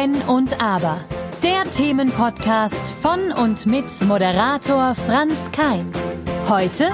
[0.00, 1.04] Wenn und Aber.
[1.42, 5.90] Der Themenpodcast von und mit Moderator Franz Keim.
[6.48, 6.92] Heute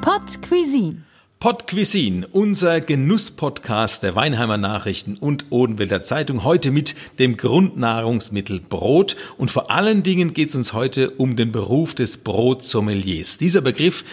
[0.00, 1.02] Pod Cuisine.
[1.40, 9.16] Pod Cuisine, unser Genusspodcast der Weinheimer Nachrichten und Odenwälder Zeitung, heute mit dem Grundnahrungsmittel Brot.
[9.38, 13.38] Und vor allen Dingen geht es uns heute um den Beruf des Brotsommeliers.
[13.38, 14.04] Dieser Begriff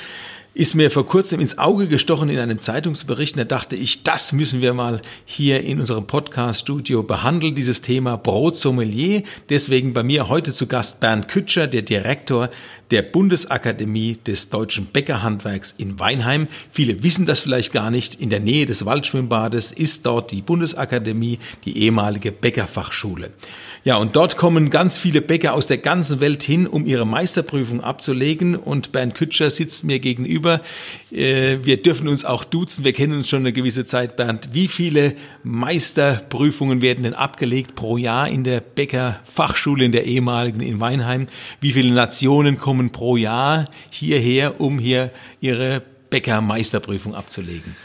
[0.55, 3.37] ist mir vor kurzem ins Auge gestochen in einem Zeitungsbericht.
[3.37, 9.23] da dachte ich, das müssen wir mal hier in unserem Podcast-Studio behandeln, dieses Thema Brotsommelier.
[9.49, 12.51] Deswegen bei mir heute zu Gast Bernd Kütscher, der Direktor
[12.91, 16.47] der Bundesakademie des deutschen Bäckerhandwerks in Weinheim.
[16.69, 18.21] Viele wissen das vielleicht gar nicht.
[18.21, 23.31] In der Nähe des Waldschwimmbades ist dort die Bundesakademie, die ehemalige Bäckerfachschule.
[23.85, 27.81] Ja, und dort kommen ganz viele Bäcker aus der ganzen Welt hin, um ihre Meisterprüfung
[27.81, 28.55] abzulegen.
[28.55, 30.61] Und Bernd Kütscher sitzt mir gegenüber.
[31.11, 32.85] Äh, wir dürfen uns auch duzen.
[32.85, 34.53] Wir kennen uns schon eine gewisse Zeit, Bernd.
[34.53, 40.79] Wie viele Meisterprüfungen werden denn abgelegt pro Jahr in der Bäckerfachschule in der ehemaligen in
[40.79, 41.27] Weinheim?
[41.59, 47.75] Wie viele Nationen kommen pro Jahr hierher, um hier ihre Bäckermeisterprüfung abzulegen?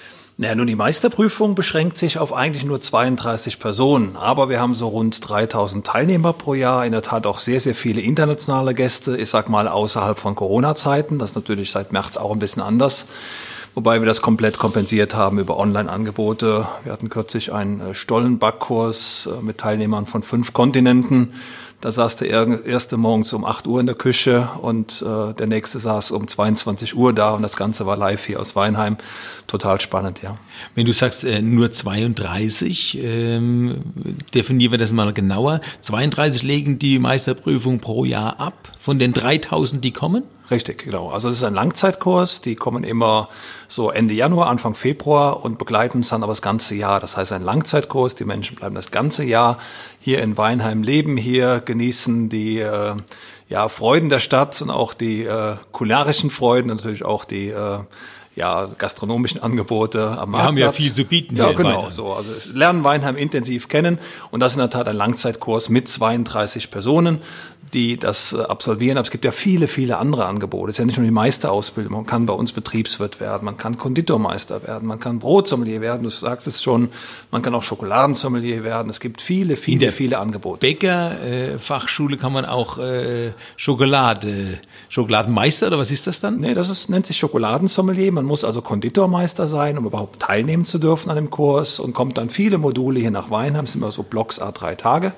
[0.40, 4.86] Naja, nun die Meisterprüfung beschränkt sich auf eigentlich nur 32 Personen, aber wir haben so
[4.86, 9.30] rund 3000 Teilnehmer pro Jahr, in der Tat auch sehr, sehr viele internationale Gäste, ich
[9.30, 13.06] sag mal außerhalb von Corona-Zeiten, das ist natürlich seit März auch ein bisschen anders,
[13.74, 16.68] wobei wir das komplett kompensiert haben über Online-Angebote.
[16.84, 21.32] Wir hatten kürzlich einen äh, Stollenbackkurs äh, mit Teilnehmern von fünf Kontinenten,
[21.80, 25.78] da saß der erste morgens um 8 Uhr in der Küche und äh, der nächste
[25.78, 28.96] saß um 22 Uhr da und das Ganze war live hier aus Weinheim.
[29.46, 30.36] Total spannend, ja.
[30.74, 33.82] Wenn du sagst äh, nur 32, ähm,
[34.34, 35.60] definieren wir das mal genauer.
[35.82, 40.24] 32 legen die Meisterprüfung pro Jahr ab von den 3000, die kommen?
[40.50, 41.10] Richtig, genau.
[41.10, 43.28] Also es ist ein Langzeitkurs, die kommen immer
[43.66, 47.00] so Ende Januar, Anfang Februar und begleiten uns dann aber das ganze Jahr.
[47.00, 49.58] Das heißt ein Langzeitkurs, die Menschen bleiben das ganze Jahr
[50.00, 52.94] hier in Weinheim, leben hier, genießen die äh,
[53.48, 57.80] ja, Freuden der Stadt und auch die äh, kulinarischen Freuden, natürlich auch die äh,
[58.38, 60.34] ja, gastronomischen Angebote am Marktplatz.
[60.34, 61.36] Wir haben ja viel zu bieten.
[61.36, 61.90] Ja, genau.
[61.90, 63.98] So, also lernen Weinheim intensiv kennen
[64.30, 67.20] und das ist in der Tat ein Langzeitkurs mit 32 Personen
[67.74, 68.96] die das äh, absolvieren.
[68.96, 70.70] Aber es gibt ja viele, viele andere Angebote.
[70.70, 71.92] Es ist ja nicht nur die Meisterausbildung.
[71.92, 76.02] Man kann bei uns Betriebswirt werden, man kann Konditormeister werden, man kann Brotsommelier werden.
[76.02, 76.90] Du sagst es schon,
[77.30, 78.90] man kann auch Schokoladensommelier werden.
[78.90, 80.60] Es gibt viele, viele, viele Angebote.
[80.60, 84.58] Bäckerfachschule äh, kann man auch äh, Schokolade,
[84.88, 86.40] Schokoladenmeister oder was ist das dann?
[86.40, 88.12] Nee, das ist, nennt sich Schokoladensommelier.
[88.12, 92.18] Man muss also Konditormeister sein, um überhaupt teilnehmen zu dürfen an dem Kurs und kommt
[92.18, 93.64] dann viele Module hier nach Weinheim.
[93.64, 95.12] Es sind immer so Blocks a drei Tage.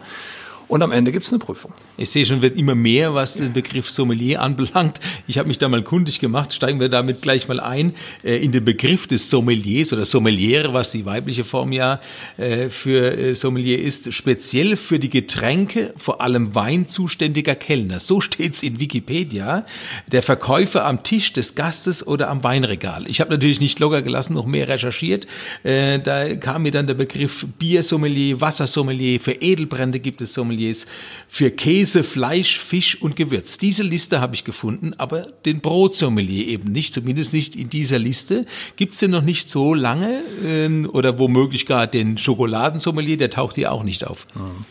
[0.71, 1.73] Und am Ende gibt es eine Prüfung.
[1.97, 5.01] Ich sehe schon, wird immer mehr, was den Begriff Sommelier anbelangt.
[5.27, 6.53] Ich habe mich da mal kundig gemacht.
[6.53, 7.93] Steigen wir damit gleich mal ein
[8.23, 12.01] äh, in den Begriff des Sommeliers oder Sommeliere, was die weibliche Form ja
[12.37, 17.99] äh, für äh, Sommelier ist, speziell für die Getränke, vor allem Wein zuständiger Kellner.
[17.99, 19.67] So steht's in Wikipedia.
[20.07, 23.11] Der Verkäufer am Tisch des Gastes oder am Weinregal.
[23.11, 25.27] Ich habe natürlich nicht locker gelassen, noch mehr recherchiert.
[25.65, 30.87] Da kam mir dann der Begriff Biersommelier, Wassersommelier, für Edelbrände gibt es Sommelier Sommeliers
[31.29, 33.59] für Käse, Fleisch, Fisch und Gewürz.
[33.59, 38.47] Diese Liste habe ich gefunden, aber den Brotsommelier eben nicht, zumindest nicht in dieser Liste.
[38.77, 43.55] Gibt es denn noch nicht so lange ähm, oder womöglich gar den Schokoladensommelier, der taucht
[43.55, 44.27] hier auch nicht auf?
[44.35, 44.65] Mhm.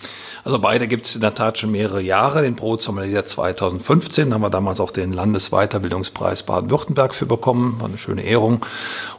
[0.50, 2.42] Also beide gibt es in der Tat schon mehrere Jahre.
[2.42, 7.80] Den Brotsommelier 2015 haben wir damals auch den Landesweiterbildungspreis Baden-Württemberg für bekommen.
[7.80, 8.66] War eine schöne Ehrung.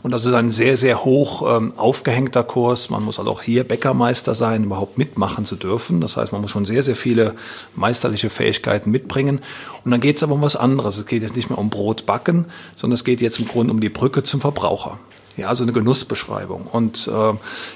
[0.03, 2.91] Und das ist ein sehr, sehr hoch ähm, aufgehängter Kurs.
[2.91, 6.01] Man muss also auch hier Bäckermeister sein, überhaupt mitmachen zu dürfen.
[6.01, 7.37] Das heißt, man muss schon sehr, sehr viele
[7.77, 9.41] meisterliche Fähigkeiten mitbringen.
[9.85, 10.99] Und dann geht es aber um was anderes.
[10.99, 13.79] Es geht jetzt nicht mehr um Brot backen, sondern es geht jetzt im Grunde um
[13.79, 14.99] die Brücke zum Verbraucher.
[15.41, 16.67] Ja, also eine Genussbeschreibung.
[16.71, 17.33] Und äh,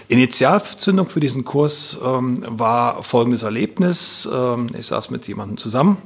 [0.08, 4.28] Initialzündung für diesen Kurs ähm, war folgendes Erlebnis.
[4.30, 5.97] Ähm, ich saß mit jemandem zusammen,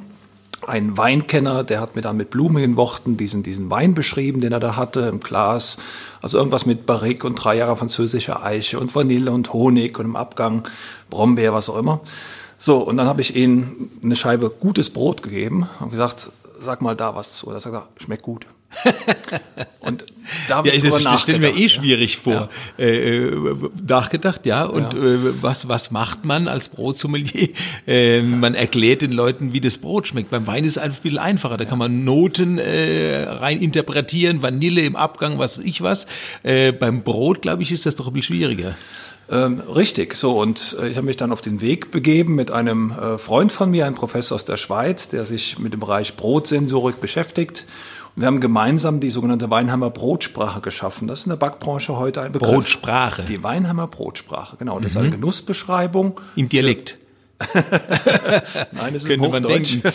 [0.68, 4.60] ein Weinkenner, der hat mir dann mit blumigen Worten diesen, diesen Wein beschrieben, den er
[4.60, 5.78] da hatte im Glas.
[6.22, 10.14] Also irgendwas mit Barrique und drei Jahre französischer Eiche und Vanille und Honig und im
[10.14, 10.68] Abgang
[11.10, 12.00] Brombeer, was auch immer.
[12.56, 16.30] So, und dann habe ich ihm eine Scheibe gutes Brot gegeben und gesagt,
[16.60, 17.50] sag mal da was zu.
[17.50, 18.46] Er sagt, schmeckt gut.
[19.80, 20.04] und
[20.46, 22.50] da habe ja, ich drüber das stelle mir eh schwierig vor.
[22.76, 22.84] Ja.
[22.84, 23.56] Äh, äh,
[23.86, 24.64] nachgedacht, ja.
[24.64, 25.00] Und ja.
[25.00, 27.48] Äh, was was macht man als Brotsommelier?
[27.86, 30.30] Äh, man erklärt den Leuten, wie das Brot schmeckt.
[30.30, 31.56] Beim Wein ist es einfach ein bisschen einfacher.
[31.56, 36.06] Da kann man Noten äh, rein interpretieren, Vanille im Abgang, was weiß ich was.
[36.42, 38.76] Äh, beim Brot, glaube ich, ist das doch ein bisschen schwieriger.
[39.30, 42.92] Ähm, richtig, so und äh, ich habe mich dann auf den Weg begeben mit einem
[42.92, 47.00] äh, Freund von mir, einem Professor aus der Schweiz, der sich mit dem Bereich Brotsensorik
[47.00, 47.66] beschäftigt
[48.18, 51.06] wir haben gemeinsam die sogenannte Weinheimer Brotsprache geschaffen.
[51.06, 52.50] Das ist in der Backbranche heute ein Begriff.
[52.50, 53.22] Brotsprache.
[53.22, 54.74] Die Weinheimer Brotsprache, genau.
[54.80, 54.86] Das mhm.
[54.88, 56.20] ist eine Genussbeschreibung.
[56.34, 56.98] Im Dialekt.
[58.72, 59.82] Nein, es ist denken.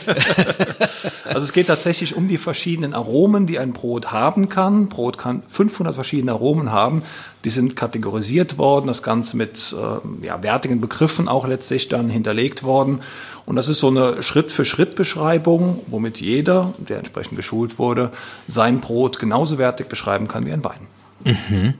[1.25, 4.87] also es geht tatsächlich um die verschiedenen Aromen, die ein Brot haben kann.
[4.87, 7.03] Brot kann 500 verschiedene Aromen haben.
[7.43, 12.63] Die sind kategorisiert worden, das Ganze mit äh, ja, wertigen Begriffen auch letztlich dann hinterlegt
[12.63, 13.01] worden.
[13.45, 18.11] Und das ist so eine Schritt-für-Schritt-Beschreibung, womit jeder, der entsprechend geschult wurde,
[18.47, 20.87] sein Brot genauso wertig beschreiben kann wie ein Wein.
[21.25, 21.73] Mhm.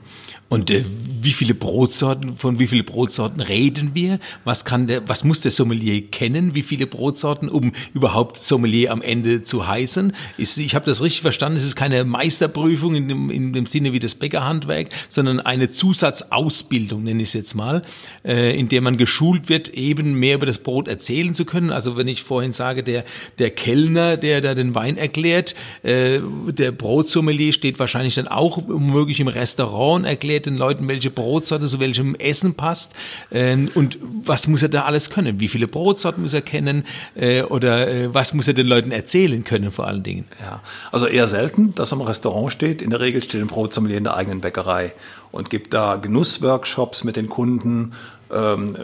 [0.48, 0.84] Und äh,
[1.24, 4.20] wie viele Brotsorten, von wie viele Brotsorten reden wir?
[4.44, 6.54] Was kann der, was muss der Sommelier kennen?
[6.54, 10.14] Wie viele Brotsorten, um überhaupt Sommelier am Ende zu heißen?
[10.36, 13.92] Ist, ich habe das richtig verstanden, es ist keine Meisterprüfung in dem, in dem Sinne
[13.94, 17.82] wie das Bäckerhandwerk, sondern eine Zusatzausbildung, nenne ich es jetzt mal,
[18.24, 21.70] äh, in der man geschult wird, eben mehr über das Brot erzählen zu können.
[21.70, 23.04] Also wenn ich vorhin sage, der,
[23.38, 29.20] der Kellner, der da den Wein erklärt, äh, der Brotsommelier steht wahrscheinlich dann auch womöglich
[29.20, 32.94] im Restaurant, erklärt den Leuten, welche Brotsorte zu welchem Essen passt
[33.30, 35.40] äh, und was muss er da alles können?
[35.40, 36.84] Wie viele Brotsorten muss er kennen
[37.14, 40.26] äh, oder äh, was muss er den Leuten erzählen können vor allen Dingen?
[40.40, 42.82] Ja, also eher selten, dass er im Restaurant steht.
[42.82, 44.92] In der Regel steht ein Brotsommelier in der eigenen Bäckerei
[45.30, 47.92] und gibt da Genussworkshops mit den Kunden,
[48.32, 48.76] ähm,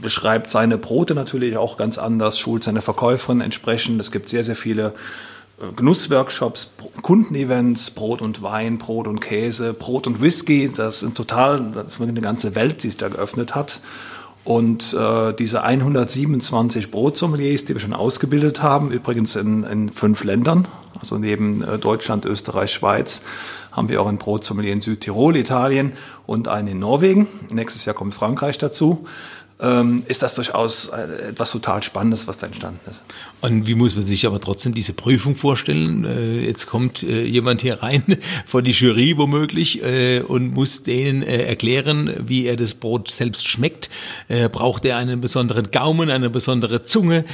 [0.00, 4.00] beschreibt seine Brote natürlich auch ganz anders, schult seine Verkäuferin entsprechend.
[4.00, 4.94] Es gibt sehr, sehr viele
[5.76, 10.70] Genussworkshops, Kundenevents, Brot und Wein, Brot und Käse, Brot und Whisky.
[10.74, 13.80] Das sind total, das ist eine ganze Welt, die sich da geöffnet hat.
[14.42, 20.68] Und äh, diese 127 Brotsommeliers, die wir schon ausgebildet haben, übrigens in, in fünf Ländern,
[21.00, 23.22] also neben äh, Deutschland, Österreich, Schweiz,
[23.72, 25.94] haben wir auch ein Brotsommelier in Südtirol, Italien
[26.26, 27.26] und einen in Norwegen.
[27.50, 29.06] Nächstes Jahr kommt Frankreich dazu
[29.58, 33.04] ist das durchaus äh, etwas total Spannendes, was da entstanden ist.
[33.40, 36.04] Und wie muss man sich aber trotzdem diese Prüfung vorstellen?
[36.04, 38.02] Äh, jetzt kommt äh, jemand hier rein
[38.46, 39.82] vor die Jury womöglich
[40.26, 43.90] und muss denen erklären, wie er das Brot selbst schmeckt.
[44.52, 47.24] Braucht er einen besonderen Gaumen, eine besondere Zunge,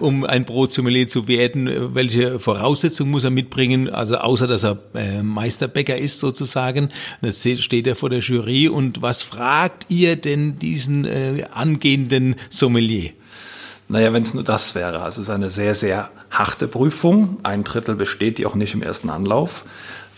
[0.00, 1.94] um ein Brotsommelier zu werden?
[1.94, 3.88] Welche Voraussetzungen muss er mitbringen?
[3.88, 4.78] Also außer, dass er
[5.22, 6.90] Meisterbäcker ist sozusagen.
[7.22, 11.04] Jetzt steht er vor der Jury und was fragt ihr denn diesen
[11.64, 13.10] angehenden Sommelier?
[13.88, 15.00] Naja, wenn es nur das wäre.
[15.00, 17.38] Also es ist eine sehr, sehr harte Prüfung.
[17.42, 19.64] Ein Drittel besteht die auch nicht im ersten Anlauf.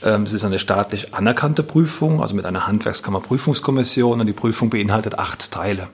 [0.02, 5.19] Ähm, es ist eine staatlich anerkannte Prüfung, also mit einer Handwerkskammerprüfungskommission und die Prüfung beinhaltet
[5.19, 5.88] acht Teile.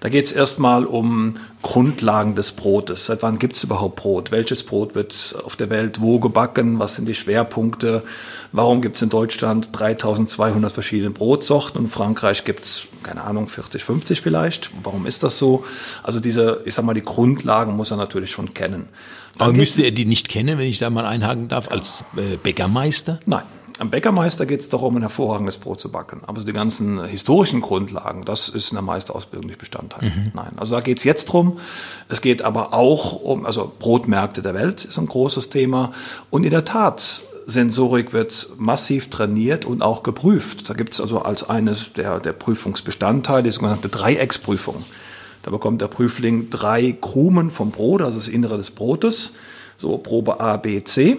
[0.00, 3.06] Da geht es erstmal um Grundlagen des Brotes.
[3.06, 4.30] Seit wann gibt es überhaupt Brot?
[4.30, 6.78] Welches Brot wird auf der Welt wo gebacken?
[6.78, 8.02] Was sind die Schwerpunkte?
[8.52, 13.48] Warum gibt es in Deutschland 3200 verschiedene Brotsorten und in Frankreich gibt es, keine Ahnung,
[13.48, 14.70] 40, 50 vielleicht?
[14.82, 15.64] Warum ist das so?
[16.02, 18.88] Also diese, ich sag mal, die Grundlagen muss er natürlich schon kennen.
[19.38, 22.36] Dann Aber müsste er die nicht kennen, wenn ich da mal einhaken darf, als äh,
[22.36, 23.20] Bäckermeister?
[23.26, 23.42] Nein,
[23.78, 26.22] am Bäckermeister geht es darum, ein hervorragendes Brot zu backen.
[26.26, 30.08] Aber so die ganzen historischen Grundlagen, das ist in der Meisterausbildung nicht Bestandteil.
[30.08, 30.32] Mhm.
[30.32, 31.58] Nein, also da geht es jetzt drum.
[32.08, 35.92] Es geht aber auch um, also Brotmärkte der Welt ist ein großes Thema.
[36.30, 40.70] Und in der Tat, Sensorik wird massiv trainiert und auch geprüft.
[40.70, 44.84] Da gibt es also als eines der, der Prüfungsbestandteile die sogenannte Dreiecksprüfung.
[45.46, 49.34] Da bekommt der Prüfling drei Krumen vom Brot, also das Innere des Brotes,
[49.76, 51.18] so Probe A, B, C.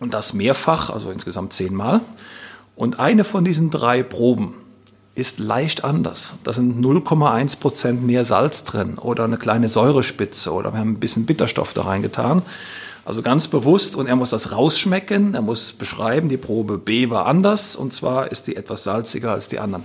[0.00, 2.00] Und das mehrfach, also insgesamt zehnmal.
[2.76, 4.54] Und eine von diesen drei Proben
[5.14, 6.36] ist leicht anders.
[6.44, 11.00] Da sind 0,1 Prozent mehr Salz drin oder eine kleine Säurespitze oder wir haben ein
[11.00, 12.40] bisschen Bitterstoff da reingetan.
[13.04, 17.26] Also ganz bewusst und er muss das rausschmecken, er muss beschreiben, die Probe B war
[17.26, 19.84] anders und zwar ist die etwas salziger als die anderen.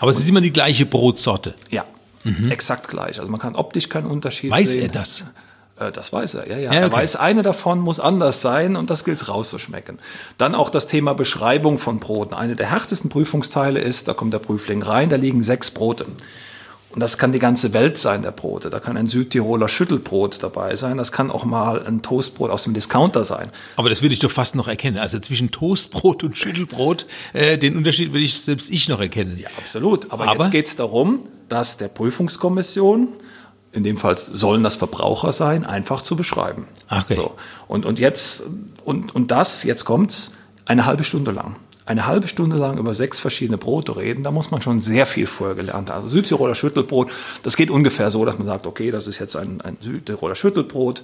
[0.00, 1.54] Aber es ist immer die gleiche Brotsorte.
[1.70, 1.84] Ja,
[2.24, 2.50] mhm.
[2.50, 3.18] exakt gleich.
[3.18, 4.82] Also man kann optisch keinen Unterschied Weiß sehen.
[4.82, 5.24] Weiß er das?
[5.78, 6.62] Äh, das weiß er, ja, ja.
[6.62, 6.78] ja okay.
[6.78, 9.98] Er weiß, eine davon muss anders sein und das gilt rauszuschmecken.
[10.38, 12.34] Dann auch das Thema Beschreibung von Broten.
[12.34, 16.06] Eine der härtesten Prüfungsteile ist, da kommt der Prüfling rein, da liegen sechs Brote.
[16.94, 18.70] Und das kann die ganze Welt sein, der Brote.
[18.70, 20.96] Da kann ein Südtiroler Schüttelbrot dabei sein.
[20.96, 23.50] Das kann auch mal ein Toastbrot aus dem Discounter sein.
[23.74, 24.98] Aber das würde ich doch fast noch erkennen.
[24.98, 29.38] Also zwischen Toastbrot und Schüttelbrot, äh, den Unterschied würde ich selbst ich noch erkennen.
[29.38, 30.12] Ja, absolut.
[30.12, 33.08] Aber, Aber jetzt geht es darum, dass der Prüfungskommission
[33.74, 36.68] in dem Fall sollen das Verbraucher sein, einfach zu beschreiben.
[36.88, 37.14] Okay.
[37.14, 37.34] So.
[37.66, 38.44] Und, und jetzt,
[38.84, 40.32] und, und das, jetzt kommt's,
[40.64, 41.56] eine halbe Stunde lang.
[41.84, 45.26] Eine halbe Stunde lang über sechs verschiedene Brote reden, da muss man schon sehr viel
[45.26, 46.04] vorher gelernt haben.
[46.04, 47.10] Also Südtiroler Schüttelbrot,
[47.42, 51.02] das geht ungefähr so, dass man sagt, okay, das ist jetzt ein, ein Südtiroler Schüttelbrot,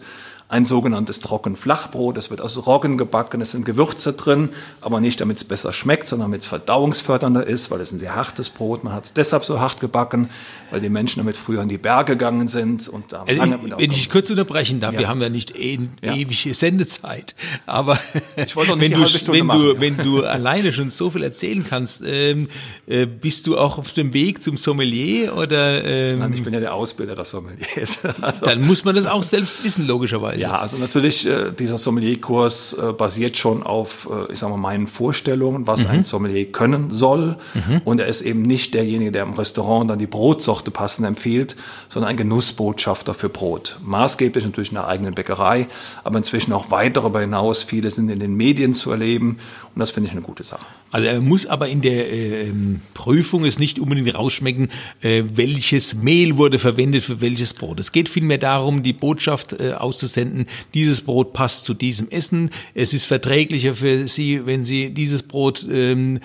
[0.51, 2.17] ein sogenanntes Trockenflachbrot.
[2.17, 6.09] Das wird aus Roggen gebacken, es sind Gewürze drin, aber nicht damit es besser schmeckt,
[6.09, 8.83] sondern damit es verdauungsfördernder ist, weil es ein sehr hartes Brot.
[8.83, 10.29] Man hat es deshalb so hart gebacken,
[10.71, 13.91] weil die Menschen damit früher in die Berge gegangen sind und da also ich, Wenn
[13.91, 15.01] ich kurz unterbrechen darf, ja.
[15.01, 16.15] wir haben ja nicht e ja.
[16.15, 17.97] ewige Sendezeit, aber
[18.35, 22.49] wenn, du, wenn, machen, du, wenn du alleine schon so viel erzählen kannst, ähm,
[22.87, 25.85] äh, bist du auch auf dem Weg zum Sommelier oder?
[25.85, 28.01] Ähm, Nein, ich bin ja der Ausbilder der Sommeliers.
[28.21, 30.40] Also, dann muss man das auch selbst wissen, logischerweise.
[30.41, 34.87] Ja, also natürlich, äh, dieser Sommelierkurs äh, basiert schon auf, äh, ich sage mal, meinen
[34.87, 35.91] Vorstellungen, was mhm.
[35.91, 37.37] ein Sommelier können soll.
[37.53, 37.83] Mhm.
[37.85, 41.57] Und er ist eben nicht derjenige, der im Restaurant dann die Brotsorte passend empfiehlt,
[41.91, 43.79] sondern ein Genussbotschafter für Brot.
[43.83, 45.67] Maßgeblich natürlich in der eigenen Bäckerei,
[46.05, 47.63] aber inzwischen auch weit darüber hinaus.
[47.63, 49.37] Viele sind in den Medien zu erleben
[49.75, 50.65] und das finde ich eine gute Sache.
[50.91, 52.53] Also er muss aber in der äh,
[52.95, 54.69] Prüfung es nicht unbedingt rausschmecken,
[55.03, 57.79] äh, welches Mehl wurde verwendet für welches Brot.
[57.79, 62.93] Es geht vielmehr darum, die Botschaft äh, auszusenden, dieses Brot passt zu diesem Essen, es
[62.93, 66.21] ist verträglicher für Sie, wenn Sie dieses Brot ähm,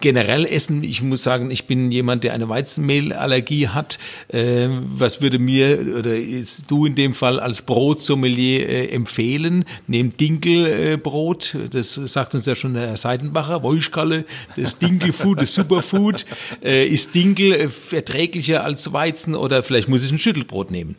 [0.00, 0.82] generell essen.
[0.82, 3.98] Ich muss sagen, ich bin jemand, der eine Weizenmehlallergie hat.
[4.28, 9.64] Äh, was würde mir oder ist du in dem Fall als Brotsommelier äh, empfehlen?
[9.86, 14.24] Nehmt Dinkelbrot, das sagt uns ja schon der Seidenbacher, Wolschkalle,
[14.56, 16.24] das Dinkelfood, das Superfood.
[16.62, 20.96] Äh, ist Dinkel äh, verträglicher als Weizen oder vielleicht muss ich ein Schüttelbrot nehmen?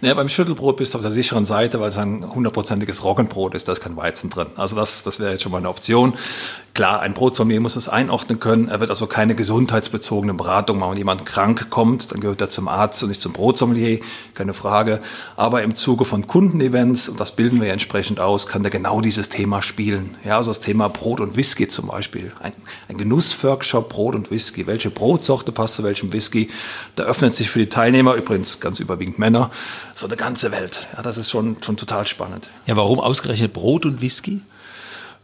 [0.00, 3.66] Naja, beim Schüttelbrot bist du auf der sicheren Seite, weil es ein hundertprozentiges Roggenbrot ist,
[3.66, 4.46] da ist kein Weizen drin.
[4.54, 6.14] Also das, das wäre jetzt schon mal eine Option.
[6.72, 8.68] Klar, ein Brotsommelier muss es einordnen können.
[8.68, 10.92] Er wird also keine gesundheitsbezogene Beratung machen.
[10.92, 13.98] Wenn jemand krank kommt, dann gehört er zum Arzt und nicht zum Brotsommelier,
[14.34, 15.00] keine Frage.
[15.34, 19.00] Aber im Zuge von Kundenevents, und das bilden wir ja entsprechend aus, kann der genau
[19.00, 20.14] dieses Thema spielen.
[20.24, 22.30] Ja, also das Thema Brot und Whisky zum Beispiel.
[22.40, 22.52] Ein,
[22.88, 24.68] ein Genussworkshop Brot und Whisky.
[24.68, 26.48] Welche Brotsorte passt zu welchem Whisky?
[26.94, 29.50] Da öffnet sich für die Teilnehmer, übrigens ganz überwiegend Männer,
[29.98, 30.86] so eine ganze Welt.
[30.96, 32.48] Ja, das ist schon, schon total spannend.
[32.66, 34.42] Ja, warum ausgerechnet Brot und Whisky?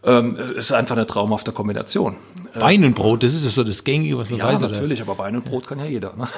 [0.05, 2.17] ähm, ist einfach eine traumhafte Kombination.
[2.55, 4.61] Wein und Brot, das ist so das Gängige, was man ja, weiß.
[4.61, 6.15] Ja, natürlich, aber Wein und Brot kann ja jeder.
[6.17, 6.29] Ne?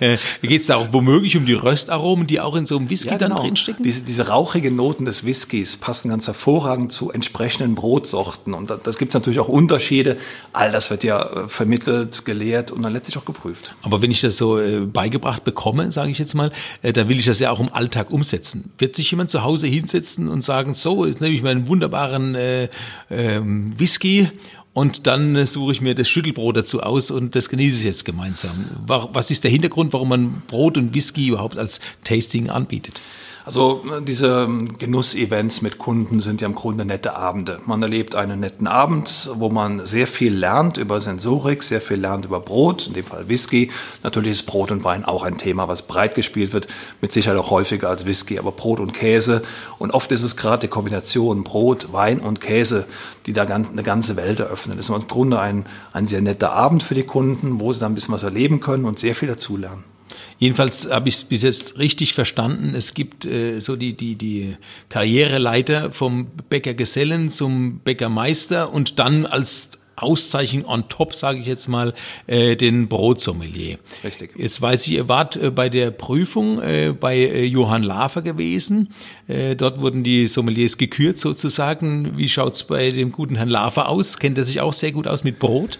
[0.40, 3.10] Wie geht es da auch womöglich um die Röstaromen, die auch in so einem Whisky
[3.10, 3.36] ja, genau.
[3.36, 3.82] dann drinstecken?
[3.84, 8.52] Diese, diese rauchigen Noten des Whiskys passen ganz hervorragend zu entsprechenden Brotsorten.
[8.54, 10.16] Und da, das gibt es natürlich auch Unterschiede.
[10.52, 13.76] All das wird ja äh, vermittelt, gelehrt und dann letztlich auch geprüft.
[13.82, 16.50] Aber wenn ich das so äh, beigebracht bekomme, sage ich jetzt mal,
[16.82, 18.72] äh, dann will ich das ja auch im Alltag umsetzen.
[18.78, 22.64] Wird sich jemand zu Hause hinsetzen und sagen, so, jetzt nehme ich meinen wunderbaren äh,
[23.08, 24.30] äh, Whisky
[24.74, 28.66] und dann suche ich mir das Schüttelbrot dazu aus und das genieße ich jetzt gemeinsam.
[28.86, 33.00] Was ist der Hintergrund, warum man Brot und Whisky überhaupt als Tasting anbietet?
[33.46, 37.60] Also äh, diese ähm, Genussevents mit Kunden sind ja im Grunde nette Abende.
[37.66, 42.24] Man erlebt einen netten Abend, wo man sehr viel lernt über Sensorik, sehr viel lernt
[42.24, 43.70] über Brot, in dem Fall Whisky.
[44.02, 46.68] Natürlich ist Brot und Wein auch ein Thema, was breit gespielt wird,
[47.02, 49.42] mit Sicherheit auch häufiger als Whisky, aber Brot und Käse.
[49.78, 52.86] Und oft ist es gerade die Kombination Brot, Wein und Käse,
[53.26, 54.78] die da eine ganze Welt eröffnen.
[54.78, 57.92] Das ist im Grunde ein, ein sehr netter Abend für die Kunden, wo sie dann
[57.92, 59.93] ein bisschen was erleben können und sehr viel dazulernen.
[60.38, 62.74] Jedenfalls habe ich es bis jetzt richtig verstanden.
[62.74, 64.56] Es gibt äh, so die, die, die
[64.88, 71.94] Karriereleiter vom Bäckergesellen zum Bäckermeister und dann als Auszeichnung on top, sage ich jetzt mal,
[72.26, 73.78] äh, den Brotsommelier.
[74.02, 74.32] Richtig.
[74.36, 78.92] Jetzt weiß ich, ihr wart äh, bei der Prüfung äh, bei äh, Johann Lafer gewesen.
[79.28, 82.16] Äh, dort wurden die Sommeliers gekürt sozusagen.
[82.16, 84.18] Wie schaut's bei dem guten Herrn Lafer aus?
[84.18, 85.78] Kennt er sich auch sehr gut aus mit Brot?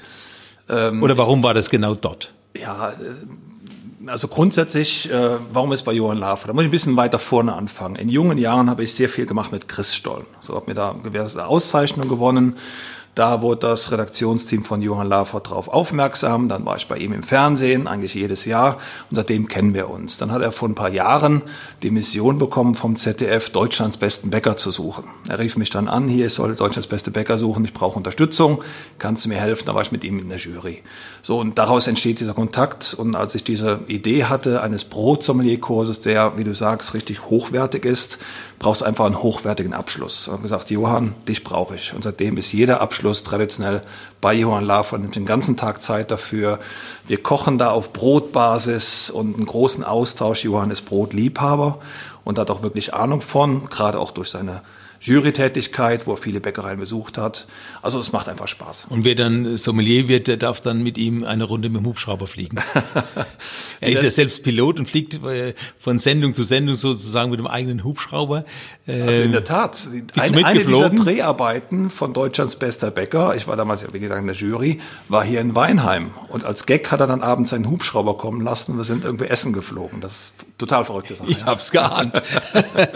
[0.69, 2.33] Ähm, Oder warum war das genau dort?
[2.57, 2.95] Ja, äh,
[4.07, 6.49] also grundsätzlich, äh, warum ist bei Johann Lafer?
[6.49, 7.97] Da muss ich ein bisschen weiter vorne anfangen.
[7.97, 10.25] In jungen Jahren habe ich sehr viel gemacht mit Chris Stoll.
[10.41, 12.57] So habe mir da gewisse Auszeichnungen gewonnen.
[13.15, 16.49] Da wurde das Redaktionsteam von Johann Lafort darauf aufmerksam.
[16.49, 18.79] Dann war ich bei ihm im Fernsehen, eigentlich jedes Jahr.
[19.09, 20.19] Und seitdem kennen wir uns.
[20.19, 21.43] Dann hat er vor ein paar Jahren
[21.85, 25.05] die Mission bekommen vom ZDF, Deutschlands besten Bäcker zu suchen.
[25.29, 28.65] Er rief mich dann an, hier, ich soll Deutschlands beste Bäcker suchen, ich brauche Unterstützung,
[28.99, 29.65] kannst du mir helfen?
[29.67, 30.83] Da war ich mit ihm in der Jury.
[31.23, 32.95] So, und daraus entsteht dieser Kontakt.
[32.99, 38.19] Und als ich diese Idee hatte eines Brotsommelier-Kurses, der, wie du sagst, richtig hochwertig ist,
[38.59, 40.29] brauchst einfach einen hochwertigen Abschluss.
[40.29, 41.93] Und gesagt, Johann, dich brauche ich.
[41.95, 43.83] Und seitdem ist jeder Abschluss traditionell
[44.21, 46.59] bei Johann Lafer, nimmt den ganzen Tag Zeit dafür.
[47.07, 50.45] Wir kochen da auf Brotbasis und einen großen Austausch.
[50.45, 51.79] Johann ist Brotliebhaber
[52.25, 54.63] und hat auch wirklich Ahnung von, gerade auch durch seine
[55.05, 57.47] Jurytätigkeit, wo er viele Bäckereien besucht hat.
[57.83, 58.87] Also es macht einfach Spaß.
[58.89, 62.27] Und wer dann Sommelier wird, der darf dann mit ihm eine Runde mit dem Hubschrauber
[62.27, 62.57] fliegen.
[63.81, 67.47] er ist ja selbst Pilot und fliegt äh, von Sendung zu Sendung sozusagen mit dem
[67.47, 68.47] eigenen Hubschrauber.
[68.87, 69.79] Also in der Tat,
[70.15, 74.37] eine, eine dieser Dreharbeiten von Deutschlands bester Bäcker, ich war damals, wie gesagt, in der
[74.37, 76.13] Jury, war hier in Weinheim.
[76.29, 79.27] Und als Gag hat er dann abends seinen Hubschrauber kommen lassen und wir sind irgendwie
[79.27, 80.01] essen geflogen.
[80.01, 81.31] Das ist total verrückte Sache.
[81.31, 81.47] Ich ja.
[81.47, 82.15] hab's geahnt.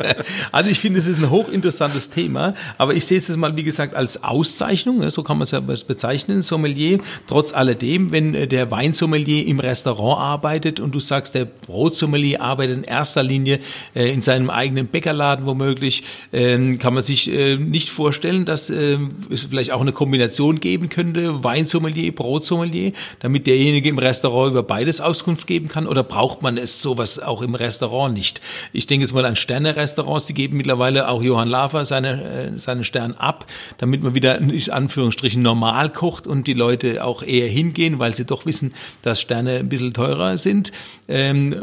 [0.52, 3.64] also ich finde, es ist ein hochinteressantes Thema, aber ich sehe es jetzt mal, wie
[3.64, 6.98] gesagt, als Auszeichnung, ne, so kann man es ja bezeichnen, Sommelier.
[7.26, 12.78] Trotz alledem, wenn äh, der Weinsommelier im Restaurant arbeitet und du sagst, der Brotsommelier arbeitet
[12.78, 13.60] in erster Linie
[13.94, 19.44] äh, in seinem eigenen Bäckerladen womöglich, ähm, kann man sich äh, nicht vorstellen, dass es
[19.44, 25.46] vielleicht auch eine Kombination geben könnte, Weinsommelier, Brotsommelier, damit derjenige im Restaurant über beides Auskunft
[25.46, 28.40] geben kann oder braucht man es sowas auch im Restaurant nicht?
[28.72, 32.84] Ich denke jetzt mal an Sterne-Restaurants, die geben mittlerweile auch Johann Lafer seine, äh, seinen
[32.84, 33.46] Stern ab,
[33.78, 38.24] damit man wieder in Anführungsstrichen normal kocht und die Leute auch eher hingehen, weil sie
[38.24, 40.72] doch wissen, dass Sterne ein bisschen teurer sind.
[41.08, 41.54] Ähm,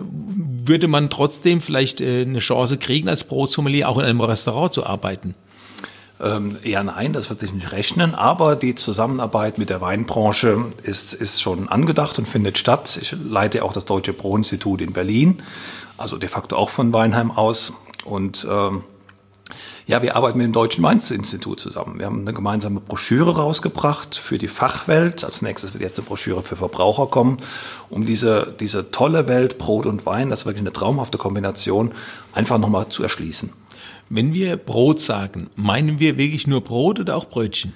[0.65, 4.86] würde man trotzdem vielleicht äh, eine Chance kriegen, als Brotsommelier auch in einem Restaurant zu
[4.86, 5.36] arbeiten?
[6.22, 11.13] Ähm, eher nein, das wird sich nicht rechnen, aber die Zusammenarbeit mit der Weinbranche ist,
[11.13, 12.98] ist schon angedacht und findet statt.
[13.01, 15.44] Ich leite auch das Deutsche Pro-Institut in Berlin,
[15.98, 17.74] also de facto auch von Weinheim aus.
[18.05, 18.84] Und ähm,
[19.88, 22.00] ja, wir arbeiten mit dem Deutschen Mainz-Institut zusammen.
[22.00, 25.24] Wir haben eine gemeinsame Broschüre rausgebracht für die Fachwelt.
[25.24, 27.38] Als nächstes wird jetzt eine Broschüre für Verbraucher kommen,
[27.92, 31.92] um diese, diese tolle Welt Brot und Wein, das ist wirklich eine traumhafte Kombination,
[32.34, 33.54] einfach nochmal zu erschließen.
[34.10, 37.74] Wenn wir Brot sagen, meinen wir wirklich nur Brot oder auch Brötchen?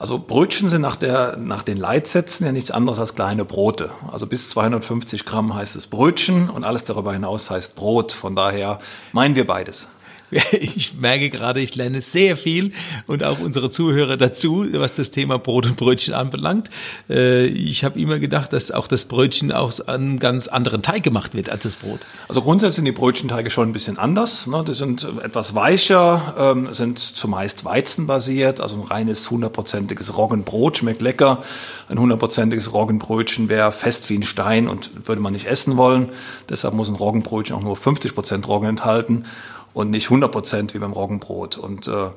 [0.00, 3.92] Also Brötchen sind nach, der, nach den Leitsätzen ja nichts anderes als kleine Brote.
[4.10, 8.10] Also bis 250 Gramm heißt es Brötchen und alles darüber hinaus heißt Brot.
[8.10, 8.80] Von daher
[9.12, 9.86] meinen wir beides.
[10.52, 12.72] Ich merke gerade, ich lerne sehr viel
[13.06, 16.70] und auch unsere Zuhörer dazu, was das Thema Brot und Brötchen anbelangt.
[17.08, 21.34] Äh, ich habe immer gedacht, dass auch das Brötchen aus einem ganz anderen Teig gemacht
[21.34, 22.00] wird als das Brot.
[22.28, 24.46] Also grundsätzlich sind die Brötchenteige schon ein bisschen anders.
[24.46, 24.64] Ne?
[24.66, 31.42] Die sind etwas weicher, ähm, sind zumeist weizenbasiert, also ein reines hundertprozentiges Roggenbrot schmeckt lecker.
[31.88, 36.08] Ein hundertprozentiges Roggenbrötchen wäre fest wie ein Stein und würde man nicht essen wollen.
[36.48, 39.24] Deshalb muss ein Roggenbrötchen auch nur 50 Prozent Roggen enthalten
[39.74, 41.56] und nicht 100 Prozent wie beim Roggenbrot.
[41.56, 42.10] Und äh,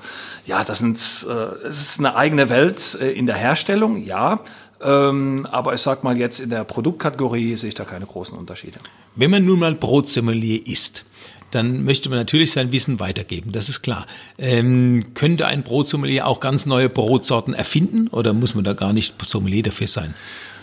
[0.46, 4.40] ja, das sind, äh, es ist eine eigene Welt äh, in der Herstellung, ja.
[4.82, 8.80] Ähm, aber ich sag mal jetzt in der Produktkategorie sehe ich da keine großen Unterschiede.
[9.16, 11.06] Wenn man nun mal Brotsommelier ist,
[11.52, 14.06] dann möchte man natürlich sein Wissen weitergeben, das ist klar.
[14.38, 19.16] Ähm, könnte ein Brotsommelier auch ganz neue Brotsorten erfinden oder muss man da gar nicht
[19.26, 20.14] Sommelier dafür sein?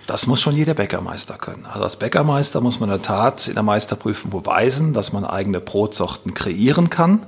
[0.07, 1.65] Das muss schon jeder Bäckermeister können.
[1.67, 5.61] Also als Bäckermeister muss man in der Tat in der Meisterprüfung beweisen, dass man eigene
[5.61, 7.25] Brotsorten kreieren kann.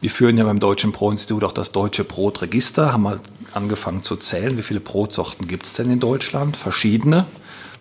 [0.00, 3.20] Wir führen ja beim Deutschen Brotinstitut auch das Deutsche Brotregister, haben mal
[3.52, 6.56] angefangen zu zählen, wie viele Brotsorten gibt es denn in Deutschland?
[6.56, 7.26] Verschiedene.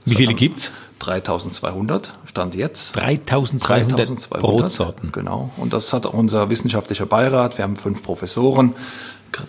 [0.06, 0.72] Wie viele gibt's?
[1.06, 2.96] 3200 stand jetzt.
[2.96, 5.12] 3200, 3200 Brotsorten.
[5.12, 5.52] Genau.
[5.58, 7.58] Und das hat auch unser wissenschaftlicher Beirat.
[7.58, 8.74] Wir haben fünf Professoren,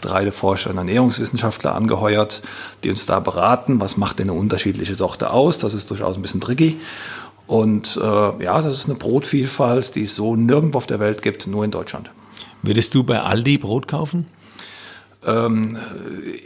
[0.01, 2.43] drei Forscher und Ernährungswissenschaftler angeheuert,
[2.83, 5.59] die uns da beraten, was macht denn eine unterschiedliche Sorte aus.
[5.59, 6.81] Das ist durchaus ein bisschen tricky.
[7.47, 11.47] Und äh, ja, das ist eine Brotvielfalt, die es so nirgendwo auf der Welt gibt,
[11.47, 12.11] nur in Deutschland.
[12.63, 14.27] Würdest du bei Aldi Brot kaufen?
[15.27, 15.79] Ähm,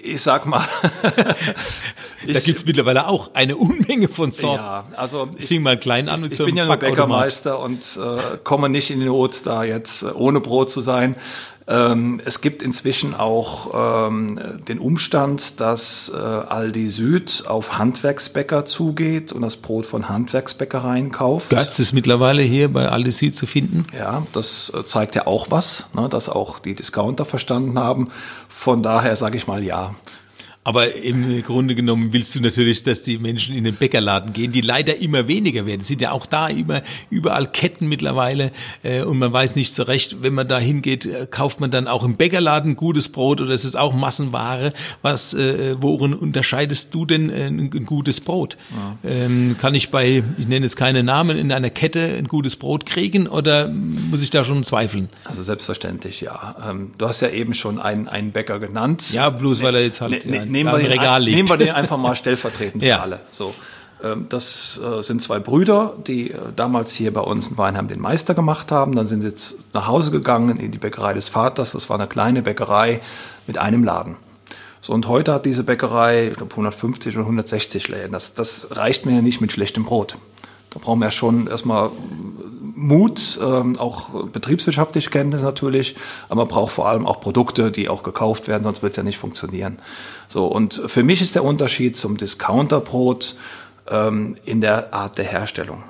[0.02, 0.66] ich sag mal.
[2.26, 4.62] da gibt's mittlerweile auch eine Unmenge von Sorten.
[4.62, 8.38] Ja, also ich fing mal klein an mit Ich bin ja nur Bäckermeister und äh,
[8.44, 11.16] komme nicht in die Not, da jetzt äh, ohne Brot zu sein.
[11.68, 19.33] Ähm, es gibt inzwischen auch ähm, den Umstand, dass äh, Aldi Süd auf Handwerksbäcker zugeht
[19.33, 21.50] und das Brot von Handwerksbäckereien kauft.
[21.50, 23.83] Götz ist mittlerweile hier bei Aldi Süd zu finden.
[23.96, 28.09] Ja, das äh, zeigt ja auch was, ne, dass auch die Discounter verstanden haben.
[28.48, 29.94] Von daher sage ich mal ja.
[30.68, 34.61] Aber im Grunde genommen willst du natürlich, dass die Menschen in den Bäckerladen gehen, die
[34.61, 35.81] leider immer weniger werden.
[35.81, 38.52] Es sind ja auch da immer überall Ketten mittlerweile
[38.83, 41.88] äh, und man weiß nicht so recht, wenn man da hingeht, äh, kauft man dann
[41.88, 44.74] auch im Bäckerladen gutes Brot oder ist es auch Massenware?
[45.00, 48.59] Was, äh, worin unterscheidest du denn ein, gutes Brot?
[49.04, 49.11] Ja.
[49.11, 52.85] Ähm, kann ich bei, ich nenne jetzt keine Namen, in einer Kette ein gutes Brot
[52.85, 55.09] kriegen oder muss ich da schon zweifeln?
[55.24, 56.57] Also selbstverständlich, ja.
[56.68, 59.14] Ähm, du hast ja eben schon einen, einen Bäcker genannt.
[59.14, 60.26] Ja, bloß weil er jetzt halt.
[60.26, 61.37] Ne, ne, nehmen, wir den, liegt.
[61.37, 63.01] nehmen wir den einfach mal stellvertretend für ja.
[63.01, 63.21] alle.
[63.31, 63.55] So.
[64.03, 68.01] Ähm, das äh, sind zwei Brüder, die äh, damals hier bei uns in Weinheim den
[68.01, 68.94] Meister gemacht haben.
[68.94, 71.73] Dann sind sie jetzt nach Hause gegangen in die Bäckerei des Vaters.
[71.73, 73.01] Das war eine kleine Bäckerei
[73.47, 74.16] mit einem Laden.
[74.81, 78.12] So, und heute hat diese Bäckerei, ich glaube, 150 oder 160 Läden.
[78.12, 80.16] Das, das reicht mir ja nicht mit schlechtem Brot.
[80.71, 81.90] Da brauchen wir ja schon erstmal
[82.78, 85.96] Mut, ähm, auch betriebswirtschaftliche Kenntnis natürlich,
[86.28, 89.02] aber man braucht vor allem auch Produkte, die auch gekauft werden, sonst wird es ja
[89.02, 89.78] nicht funktionieren.
[90.28, 93.34] So, und für mich ist der Unterschied zum Discounterbrot
[93.90, 95.82] ähm, in der Art der Herstellung.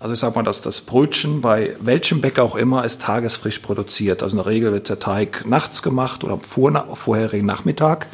[0.00, 4.24] Also ich sage mal, dass das Brötchen bei welchem Bäcker auch immer ist tagesfrisch produziert.
[4.24, 6.40] Also in der Regel wird der Teig nachts gemacht oder am
[6.96, 8.08] vorherigen Nachmittag,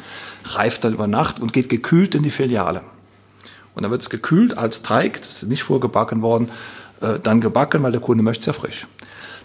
[0.45, 2.81] reift dann über Nacht und geht gekühlt in die Filiale.
[3.73, 6.49] Und dann wird es gekühlt als Teig, das ist nicht vorgebacken worden,
[7.01, 8.87] äh, dann gebacken, weil der Kunde möchte es ja frisch.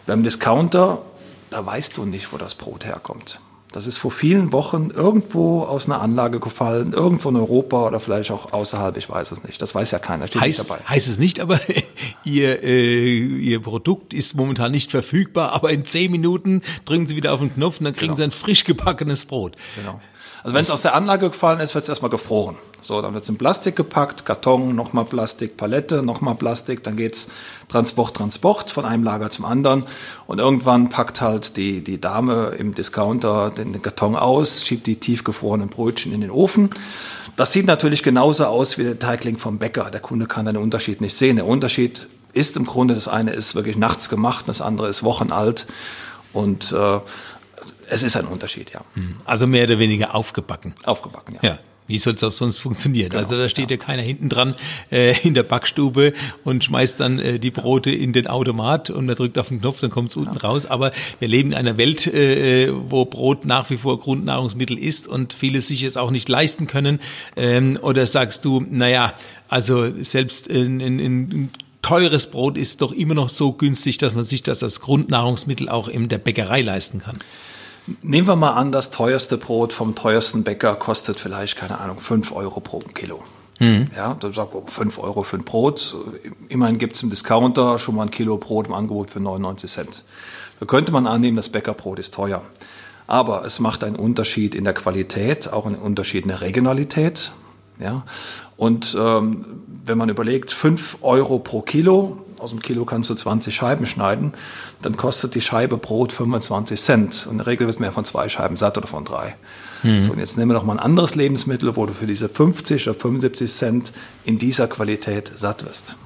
[0.06, 1.02] Beim Discounter,
[1.50, 3.40] da weißt du nicht, wo das Brot herkommt.
[3.74, 8.30] Das ist vor vielen Wochen irgendwo aus einer Anlage gefallen, irgendwo in Europa oder vielleicht
[8.30, 9.60] auch außerhalb, ich weiß es nicht.
[9.60, 10.84] Das weiß ja keiner, steht heißt, nicht dabei.
[10.84, 11.58] Heißt es nicht, aber
[12.24, 17.32] ihr, äh, ihr Produkt ist momentan nicht verfügbar, aber in zehn Minuten drücken Sie wieder
[17.32, 18.16] auf den Knopf und dann kriegen genau.
[18.16, 19.56] Sie ein frisch gebackenes Brot.
[19.74, 20.00] Genau.
[20.44, 22.56] Also wenn es aus der Anlage gefallen ist, wird es erstmal gefroren.
[22.82, 27.28] So, dann wird es in Plastik gepackt, Karton, nochmal Plastik, Palette, nochmal Plastik, dann geht's
[27.70, 29.86] Transport, Transport von einem Lager zum anderen.
[30.26, 34.96] Und irgendwann packt halt die, die Dame im Discounter den, den Karton aus, schiebt die
[34.96, 36.68] tiefgefrorenen Brötchen in den Ofen.
[37.36, 39.90] Das sieht natürlich genauso aus wie der Teigling vom Bäcker.
[39.90, 41.36] Der Kunde kann den Unterschied nicht sehen.
[41.36, 45.66] Der Unterschied ist im Grunde, das eine ist wirklich nachts gemacht, das andere ist wochenalt.
[46.34, 46.98] Und äh,
[47.94, 48.80] es ist ein Unterschied, ja.
[48.94, 49.16] Hm.
[49.24, 50.74] Also mehr oder weniger aufgebacken.
[50.84, 51.48] Aufgebacken, ja.
[51.50, 51.58] ja.
[51.86, 53.10] Wie soll es auch sonst funktionieren?
[53.10, 54.54] Genau, also da steht ja, ja keiner hinten dran
[54.90, 59.14] äh, in der Backstube und schmeißt dann äh, die Brote in den Automat und man
[59.14, 60.40] drückt auf den Knopf, dann kommt es unten ja.
[60.40, 60.64] raus.
[60.64, 65.34] Aber wir leben in einer Welt, äh, wo Brot nach wie vor Grundnahrungsmittel ist und
[65.34, 67.00] viele sich es auch nicht leisten können.
[67.36, 69.12] Ähm, oder sagst du, naja,
[69.48, 71.50] also selbst in, in, in
[71.82, 75.88] teures Brot ist doch immer noch so günstig, dass man sich das als Grundnahrungsmittel auch
[75.88, 77.18] in der Bäckerei leisten kann.
[78.02, 82.32] Nehmen wir mal an, das teuerste Brot vom teuersten Bäcker kostet vielleicht, keine Ahnung, fünf
[82.32, 83.22] Euro pro Kilo.
[83.58, 83.86] Mhm.
[83.96, 85.96] Ja, dann sagt man 5 Euro für ein Brot.
[86.48, 90.04] Immerhin gibt es im Discounter schon mal ein Kilo Brot im Angebot für 99 Cent.
[90.60, 92.42] Da könnte man annehmen, das Bäckerbrot ist teuer.
[93.06, 97.32] Aber es macht einen Unterschied in der Qualität, auch einen Unterschied in der Regionalität.
[97.78, 98.04] Ja?
[98.56, 99.44] Und ähm,
[99.84, 104.34] wenn man überlegt, 5 Euro pro Kilo, aus dem Kilo kannst du 20 Scheiben schneiden,
[104.82, 107.26] dann kostet die Scheibe Brot 25 Cent.
[107.26, 109.34] Und in der Regel wird mehr von zwei Scheiben satt oder von drei.
[109.80, 110.00] Hm.
[110.02, 112.88] So, und jetzt nehmen wir noch mal ein anderes Lebensmittel, wo du für diese 50
[112.88, 113.92] oder 75 Cent
[114.24, 115.96] in dieser Qualität satt wirst.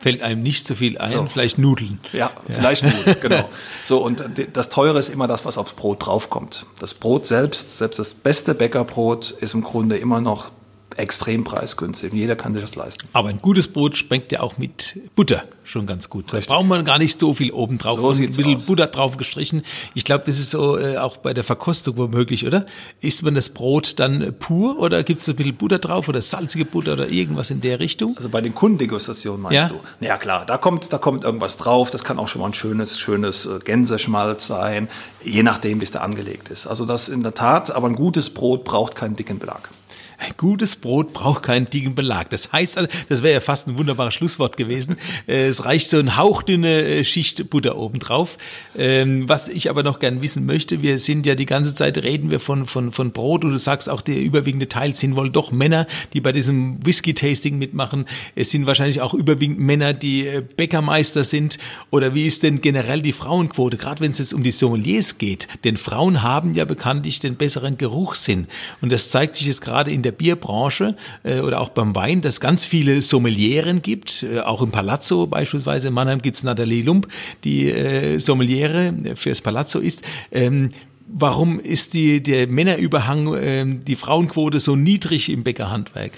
[0.00, 1.26] Fällt einem nicht so viel ein, so.
[1.26, 2.00] vielleicht Nudeln.
[2.12, 2.54] Ja, ja.
[2.54, 3.50] vielleicht Nudeln, genau.
[3.84, 6.64] So, und das Teure ist immer das, was aufs Brot draufkommt.
[6.78, 10.50] Das Brot selbst, selbst das beste Bäckerbrot, ist im Grunde immer noch
[10.96, 12.12] extrem preisgünstig.
[12.12, 13.08] Jeder kann sich das leisten.
[13.12, 16.32] Aber ein gutes Brot schmeckt ja auch mit Butter schon ganz gut.
[16.32, 18.00] Da braucht man gar nicht so viel oben drauf.
[18.00, 18.66] So ein bisschen aus.
[18.66, 19.62] Butter drauf gestrichen.
[19.94, 22.66] Ich glaube, das ist so äh, auch bei der Verkostung womöglich, oder?
[23.00, 26.64] Isst man das Brot dann pur oder gibt es ein bisschen Butter drauf oder salzige
[26.64, 28.16] Butter oder irgendwas in der Richtung?
[28.16, 29.68] Also bei den Kundendegustationen meinst ja?
[29.68, 29.80] du?
[30.04, 31.90] Ja klar, da kommt, da kommt irgendwas drauf.
[31.90, 34.88] Das kann auch schon mal ein schönes, schönes äh, Gänseschmalz sein,
[35.22, 36.66] je nachdem, wie es da angelegt ist.
[36.66, 39.70] Also das in der Tat, aber ein gutes Brot braucht keinen dicken Belag.
[40.20, 42.28] Ein gutes Brot braucht keinen dicken Belag.
[42.28, 42.78] Das heißt,
[43.08, 44.98] das wäre ja fast ein wunderbares Schlusswort gewesen.
[45.26, 48.36] Äh, es reicht so eine hauchdünne äh, Schicht Butter obendrauf.
[48.76, 52.30] Ähm, was ich aber noch gern wissen möchte, wir sind ja die ganze Zeit reden
[52.30, 55.52] wir von, von, von Brot und du sagst auch, der überwiegende Teil sind wohl doch
[55.52, 58.04] Männer, die bei diesem Whisky-Tasting mitmachen.
[58.34, 61.58] Es sind wahrscheinlich auch überwiegend Männer, die äh, Bäckermeister sind.
[61.90, 65.48] Oder wie ist denn generell die Frauenquote, gerade wenn es jetzt um die Sommeliers geht?
[65.64, 68.48] Denn Frauen haben ja bekanntlich den besseren Geruchssinn.
[68.82, 72.20] Und das zeigt sich jetzt gerade in der der Bierbranche äh, oder auch beim Wein,
[72.20, 74.22] dass ganz viele Sommelieren gibt.
[74.22, 77.08] Äh, auch im Palazzo beispielsweise in Mannheim gibt es Nathalie Lump,
[77.44, 80.02] die äh, Sommeliere fürs Palazzo ist.
[80.32, 80.70] Ähm,
[81.06, 86.12] warum ist die, der Männerüberhang, äh, die Frauenquote so niedrig im Bäckerhandwerk?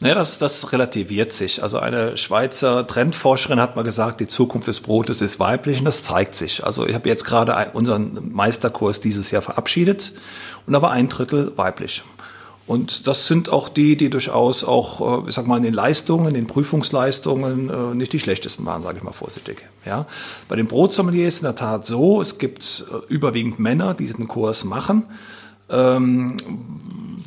[0.00, 1.62] Naja, das, das relativiert sich.
[1.62, 6.02] Also eine Schweizer Trendforscherin hat mal gesagt, die Zukunft des Brotes ist weiblich und das
[6.02, 6.64] zeigt sich.
[6.64, 10.12] Also ich habe jetzt gerade unseren Meisterkurs dieses Jahr verabschiedet
[10.66, 12.02] und da war ein Drittel weiblich.
[12.72, 16.28] Und das sind auch die, die durchaus auch, äh, ich sag mal, in den Leistungen,
[16.28, 19.58] in den Prüfungsleistungen äh, nicht die schlechtesten waren, sage ich mal vorsichtig.
[19.84, 20.06] Ja.
[20.48, 24.26] Bei den Brotsommeliers ist in der Tat so, es gibt äh, überwiegend Männer, die diesen
[24.26, 25.02] Kurs machen.
[25.68, 26.38] Ähm,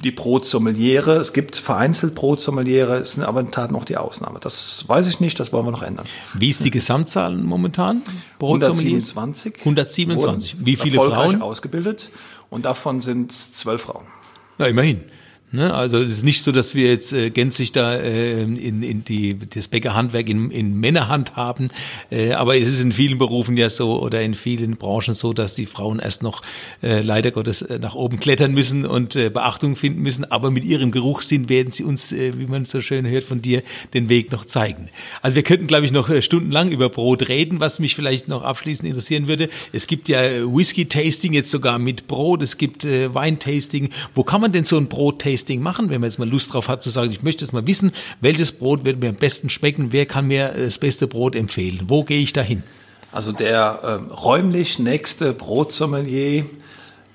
[0.04, 4.40] die Brotsommeliere, es gibt vereinzelt Brotsommeliere, sind aber in der Tat noch die Ausnahme.
[4.42, 6.08] Das weiß ich nicht, das wollen wir noch ändern.
[6.34, 8.02] Wie ist die Gesamtzahl momentan?
[8.42, 9.60] 127.
[9.60, 10.66] 127.
[10.66, 11.44] Wie viele Frauen?
[11.44, 12.10] ausgebildet
[12.50, 14.06] und davon sind es zwölf Frauen.
[14.58, 15.02] Na, immerhin.
[15.56, 15.74] Ne?
[15.74, 19.38] Also es ist nicht so, dass wir jetzt äh, gänzlich da äh, in, in die,
[19.38, 21.70] das Bäckerhandwerk in, in Männerhand haben,
[22.12, 25.56] äh, aber es ist in vielen Berufen ja so oder in vielen Branchen so, dass
[25.56, 26.42] die Frauen erst noch
[26.84, 30.64] äh, leider Gottes äh, nach oben klettern müssen und äh, Beachtung finden müssen, aber mit
[30.64, 33.64] ihrem Geruchssinn werden sie uns, äh, wie man so schön hört von dir,
[33.94, 34.90] den Weg noch zeigen.
[35.22, 38.44] Also wir könnten, glaube ich, noch äh, stundenlang über Brot reden, was mich vielleicht noch
[38.44, 39.50] abschließend interessieren würde.
[39.72, 43.90] Es gibt ja äh, Whisky-Tasting jetzt sogar mit Brot, es gibt äh, Wein-Tasting.
[44.14, 46.82] Wo kann man denn so ein Brot-Tasting machen, wenn man jetzt mal Lust drauf hat
[46.82, 50.06] zu sagen, ich möchte jetzt mal wissen, welches Brot wird mir am besten schmecken, wer
[50.06, 51.82] kann mir das beste Brot empfehlen?
[51.88, 52.64] Wo gehe ich da hin?
[53.12, 53.80] Also der
[54.10, 56.46] äh, räumlich nächste Brotsommelier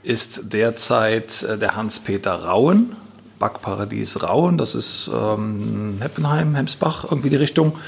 [0.03, 2.97] ist derzeit äh, der Hans-Peter Rauen,
[3.39, 7.79] Backparadies Rauen, das ist ähm, Heppenheim, Hemsbach, irgendwie die Richtung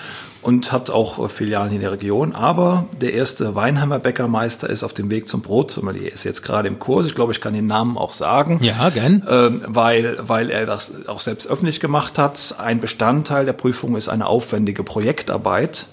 [0.42, 2.35] und hat auch Filialen in der Region.
[2.35, 6.12] Aber der erste Weinheimer Bäckermeister ist auf dem Weg zum Brotsommelier.
[6.12, 7.07] Ist jetzt gerade im Kurs.
[7.07, 8.59] Ich glaube, ich kann den Namen auch sagen.
[8.62, 9.24] Ja, gern.
[9.28, 12.57] Ähm, weil, weil er das auch selbst öffentlich gemacht hat.
[12.59, 15.87] Ein Bestandteil der Prüfung ist eine aufwendige Projektarbeit,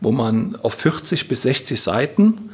[0.00, 2.51] wo man auf 40 bis 60 Seiten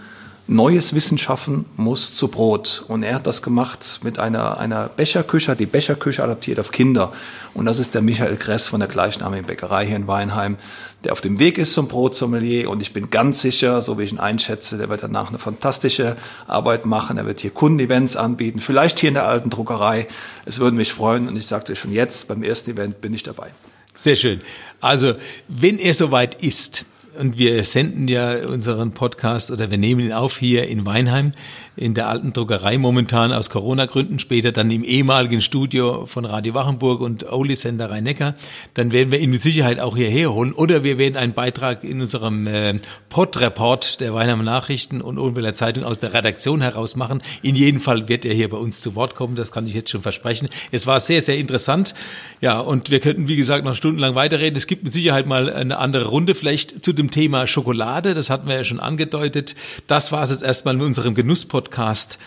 [0.49, 2.85] neues Wissen schaffen muss zu Brot.
[2.89, 7.13] Und er hat das gemacht mit einer, einer Becherküche, hat die Becherküche adaptiert auf Kinder.
[7.55, 10.57] Und das ist der Michael Gress von der gleichnamigen Bäckerei hier in Weinheim,
[11.05, 12.71] der auf dem Weg ist zum Brotsommelier.
[12.71, 16.17] Und ich bin ganz sicher, so wie ich ihn einschätze, der wird danach eine fantastische
[16.47, 17.19] Arbeit machen.
[17.19, 20.09] Er wird hier Kundenevents anbieten, vielleicht hier in der alten Druckerei.
[20.47, 21.29] Es würde mich freuen.
[21.29, 23.51] Und ich sagte schon jetzt, beim ersten Event bin ich dabei.
[23.95, 24.41] Sehr schön.
[24.81, 25.15] Also,
[25.49, 26.87] wenn er soweit ist,
[27.19, 31.33] und wir senden ja unseren Podcast oder wir nehmen ihn auf hier in Weinheim
[31.79, 37.01] in der alten Druckerei momentan aus Corona-Gründen, später dann im ehemaligen Studio von Radio Wachenburg
[37.01, 38.35] und Oli Sender Rhein-Neckar.
[38.75, 42.01] Dann werden wir ihn mit Sicherheit auch hierher holen oder wir werden einen Beitrag in
[42.01, 47.23] unserem äh, Pod-Report der Weinheimer Nachrichten und Odenwälder Zeitung aus der Redaktion heraus machen.
[47.43, 49.91] In jedem Fall wird er hier bei uns zu Wort kommen, das kann ich jetzt
[49.91, 50.49] schon versprechen.
[50.73, 51.95] Es war sehr, sehr interessant.
[52.41, 54.57] Ja, und wir könnten, wie gesagt, noch stundenlang weiterreden.
[54.57, 58.49] Es gibt mit Sicherheit mal eine andere Runde, vielleicht zu dem Thema Schokolade, das hatten
[58.49, 59.55] wir ja schon angedeutet.
[59.87, 62.19] Das war es jetzt erstmal mit unserem Genusspodcast Podcast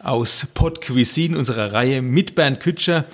[0.00, 3.04] aus Pod Cuisine, unserer Reihe mit Bernd Kütscher,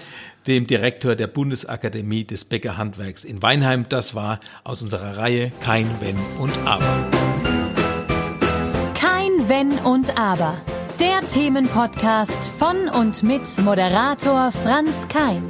[0.46, 3.84] dem Direktor der Bundesakademie des Bäckerhandwerks in Weinheim.
[3.90, 7.10] Das war aus unserer Reihe Kein Wenn und Aber.
[8.94, 10.56] Kein Wenn und Aber.
[10.98, 15.46] Der Themenpodcast von und mit Moderator Franz Kein.